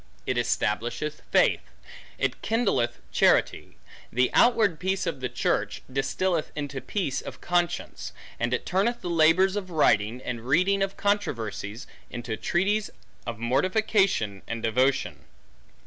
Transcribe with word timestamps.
It 0.25 0.35
establisheth 0.35 1.21
faith; 1.31 1.61
it 2.17 2.41
kindleth 2.41 2.97
charity; 3.11 3.77
the 4.11 4.31
outward 4.33 4.79
peace 4.79 5.05
of 5.05 5.19
the 5.19 5.29
church, 5.29 5.83
distilleth 5.93 6.51
into 6.55 6.81
peace 6.81 7.21
of 7.21 7.39
conscience; 7.39 8.11
and 8.39 8.51
it 8.51 8.65
turneth 8.65 9.01
the 9.01 9.11
labors 9.11 9.55
of 9.55 9.69
writing, 9.69 10.19
and 10.23 10.41
reading 10.47 10.81
of 10.81 10.97
controversies, 10.97 11.85
into 12.09 12.35
treaties 12.35 12.89
of 13.27 13.37
mortification 13.37 14.41
and 14.47 14.63
devotion. 14.63 15.23